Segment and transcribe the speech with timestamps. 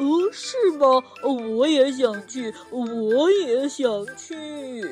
[0.00, 0.86] 哦，是吗？
[1.22, 3.86] 我也想去，我也想
[4.16, 4.82] 去。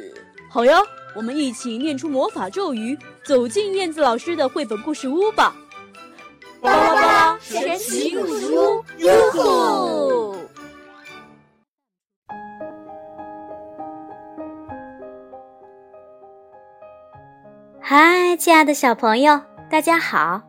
[0.51, 0.79] 好呀，
[1.17, 5.57] 我们一起念出魔法咒语，走进燕子老师的绘本故事屋吧。
[6.61, 10.35] 巴拉巴拉神奇故事屋，哟吼！
[17.81, 20.43] 嗨，亲爱的小朋友，大家好！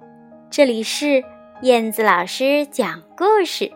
[0.49, 1.23] 这里是
[1.61, 3.71] 燕子老师讲故事，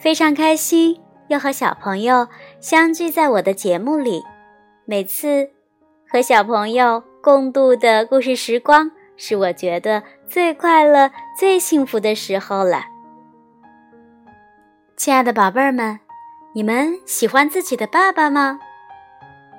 [0.00, 2.26] 非常开心又和小朋友
[2.58, 4.24] 相聚在我的节目里。
[4.86, 5.50] 每次
[6.08, 7.04] 和小朋友。
[7.22, 12.82] 共度的故事时光是我觉得最快乐、最幸福的时候了。
[14.96, 16.00] 亲爱的宝贝儿们，
[16.54, 18.58] 你们喜欢自己的爸爸吗？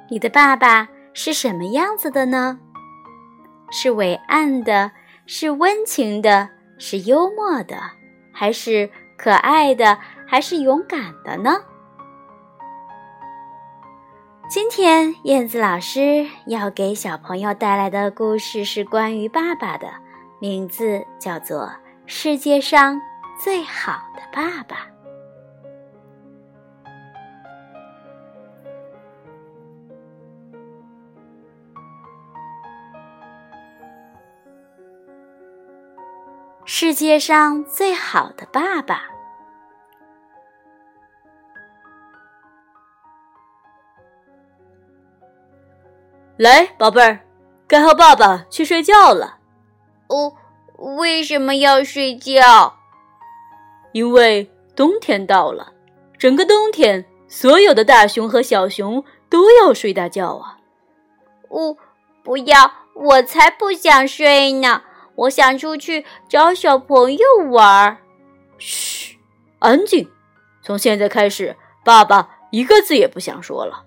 [0.09, 2.57] 你的爸爸是什么样子的呢？
[3.69, 4.91] 是伟岸的，
[5.27, 6.49] 是温情的，
[6.79, 7.77] 是幽默的，
[8.33, 9.99] 还是可爱的，
[10.31, 11.59] 还是勇敢的呢？
[14.49, 19.89] 今天燕子老师要给小朋友带来的故事是关于爸爸的，
[20.39, 21.63] 名字叫做
[22.05, 23.01] 《世界上
[23.43, 24.77] 最好的爸爸》。
[36.63, 39.10] 世界上最好的爸爸。
[46.41, 47.19] 来，宝贝儿，
[47.67, 49.37] 该和爸爸去睡觉了。
[50.07, 50.33] 哦，
[50.97, 52.73] 为什么要睡觉？
[53.91, 55.71] 因为冬天到了，
[56.17, 60.57] 整个冬天，所有的大熊和小熊都要睡大觉啊。
[61.49, 61.77] 哦，
[62.23, 64.81] 不要，我才不想睡呢！
[65.13, 67.99] 我想出去找小朋友玩。
[68.57, 69.15] 嘘，
[69.59, 70.09] 安静！
[70.63, 73.83] 从现在开始，爸爸一个字也不想说了。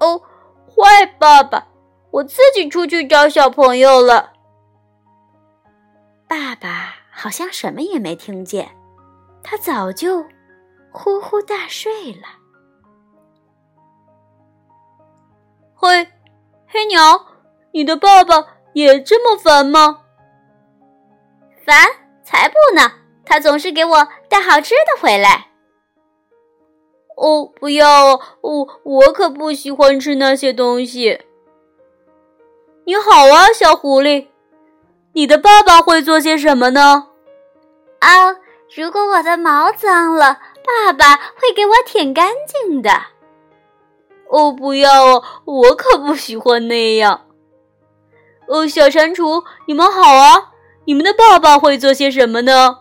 [0.00, 0.20] 哦。
[0.76, 1.66] 坏爸爸，
[2.10, 4.34] 我自己出去找小朋友了。
[6.28, 8.68] 爸爸好像什么也没听见，
[9.42, 10.22] 他早就
[10.90, 12.28] 呼呼大睡了。
[15.74, 16.08] 嘿，
[16.66, 17.26] 黑鸟，
[17.72, 18.34] 你的爸爸
[18.74, 20.02] 也这么烦吗？
[21.64, 21.88] 烦
[22.22, 22.92] 才不呢！
[23.24, 25.48] 他总是给我带好吃的回来。
[27.16, 28.20] 哦，不要哦！
[28.42, 31.20] 我我可不喜欢吃那些东西。
[32.84, 34.26] 你好啊，小狐狸，
[35.14, 37.08] 你的爸爸会做些什么呢？
[38.00, 38.36] 啊，
[38.74, 42.90] 如果我的毛脏了，爸爸会给我舔干净的。
[44.28, 45.24] 哦，不要哦！
[45.46, 47.22] 我可不喜欢那样。
[48.46, 50.52] 哦，小蟾蜍，你们好啊！
[50.84, 52.80] 你们的爸爸会做些什么呢？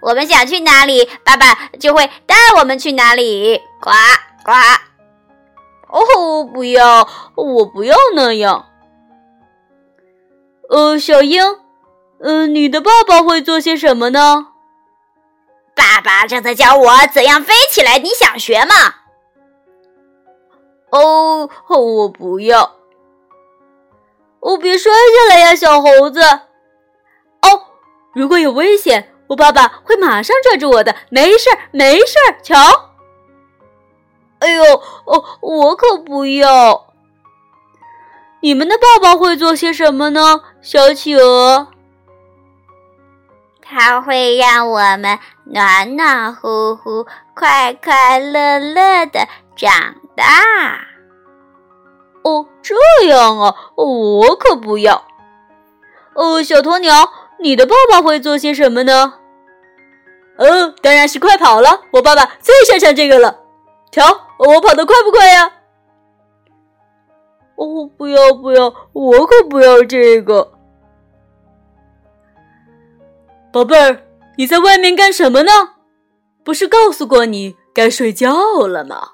[0.00, 0.02] 啊。
[0.02, 3.60] 我们想去哪里，爸爸就会带我们去哪里。
[3.80, 3.90] 呱
[4.44, 4.52] 呱！
[5.88, 8.66] 哦，不要，我不要那样。
[10.68, 11.42] 呃，小英，
[12.20, 14.48] 嗯，你的爸爸会做些什么呢？
[15.74, 18.74] 爸爸正在教我怎样飞起来，你想学吗？
[20.90, 22.76] 哦，我不要。
[24.40, 26.20] 哦，别摔下来呀，小猴子。
[26.22, 27.62] 哦，
[28.12, 29.14] 如果有危险。
[29.28, 32.40] 我爸爸会马上拽住我的，没事儿，没事儿。
[32.42, 32.56] 瞧，
[34.38, 34.64] 哎呦，
[35.04, 36.86] 哦，我可不要。
[38.40, 40.40] 你们的爸爸会做些什么呢？
[40.62, 41.68] 小企鹅，
[43.60, 50.24] 他会让我们暖暖乎乎、快快乐乐的长大。
[52.22, 52.74] 哦，这
[53.08, 55.04] 样啊，我可不要。
[56.14, 57.12] 哦，小鸵鸟。
[57.40, 59.14] 你的爸爸会做些什么呢？
[60.38, 61.82] 哦，当然是快跑了。
[61.92, 63.40] 我爸爸最擅长这个了。
[63.90, 64.02] 瞧，
[64.38, 65.52] 我跑得快不快呀？
[67.56, 70.52] 哦，不要不要，我可不要这个。
[73.52, 74.02] 宝贝儿，
[74.36, 75.50] 你在外面干什么呢？
[76.44, 79.12] 不是告诉过你该睡觉了吗？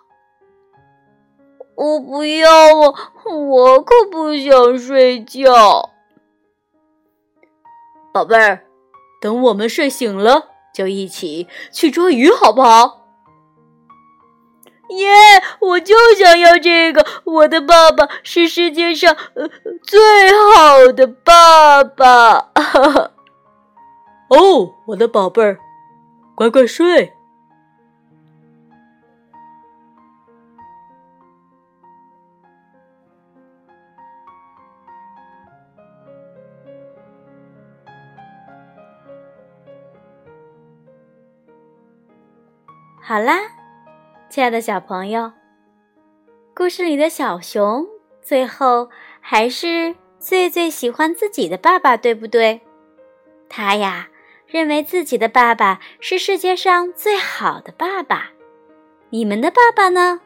[1.76, 2.94] 我不要啊，
[3.24, 5.90] 我可不想睡觉。
[8.14, 8.60] 宝贝儿，
[9.20, 13.08] 等我们睡醒了，就一起去捉鱼，好不好？
[14.90, 15.08] 耶！
[15.60, 17.04] 我就想要这个。
[17.24, 19.48] 我的爸爸是世界上呃
[19.82, 19.98] 最
[20.54, 22.52] 好的爸爸。
[24.30, 25.58] 哦，我的宝贝儿，
[26.36, 27.14] 乖乖睡。
[43.06, 43.38] 好啦，
[44.30, 45.30] 亲爱的小朋友，
[46.54, 47.86] 故事里的小熊
[48.22, 48.88] 最后
[49.20, 52.62] 还是最最喜欢自己的爸爸，对不对？
[53.46, 54.08] 他呀，
[54.46, 58.30] 认为自己的爸爸是世界上最好的爸爸。
[59.10, 60.22] 你们的爸爸呢？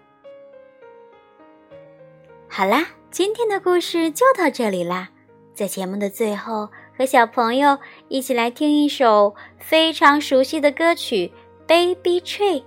[2.48, 5.08] 好啦，今天的故事就到这里啦。
[5.52, 11.32] 在节目的最后，和小朋友一起来听一首非常熟悉的歌曲。
[11.69, 12.65] Baby tree，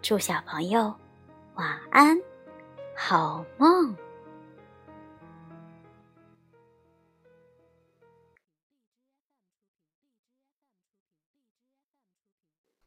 [0.00, 0.94] 祝小朋友
[1.56, 2.16] 晚安，
[2.96, 3.96] 好梦。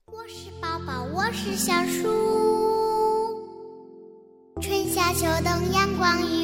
[0.06, 2.08] 我是宝宝，我是小树，
[4.62, 6.41] 春夏秋冬阳光雨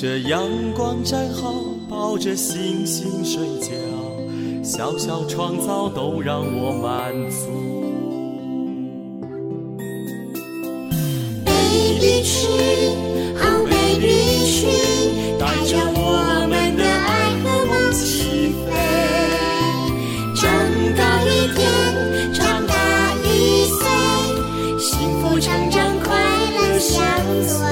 [0.00, 1.52] 着阳光站好，
[1.90, 3.72] 抱着星星睡觉，
[4.62, 7.48] 小小创造都让我满足。
[11.44, 12.46] Baby 去，
[13.34, 14.68] 好 baby 去
[15.36, 18.70] 带着我们的爱和梦起飞，
[20.36, 20.46] 长
[20.96, 23.82] 大一天，长大一岁，
[24.78, 26.14] 幸福成长，快
[26.54, 26.94] 乐相
[27.48, 27.67] 随。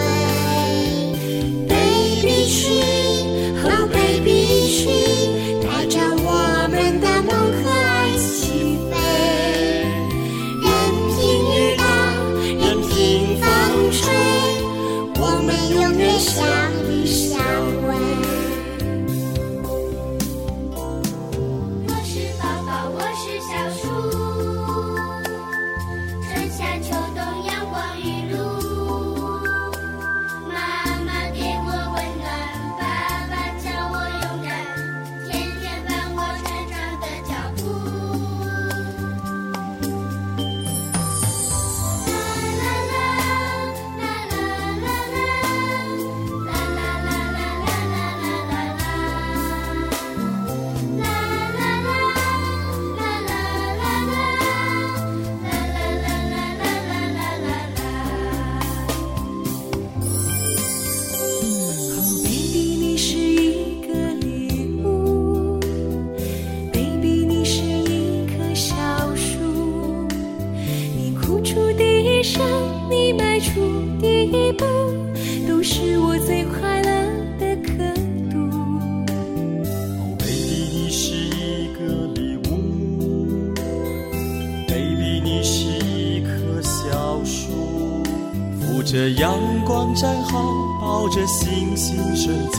[89.17, 90.43] 阳光站好，
[90.79, 92.59] 抱着星星睡觉，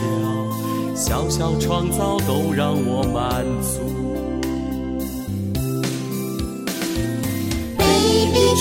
[0.96, 3.80] 小小创造都让我满足。
[7.78, 8.56] Baby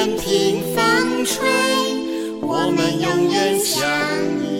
[0.00, 1.46] 任凭风吹，
[2.40, 3.86] 我们永远相
[4.42, 4.59] 依。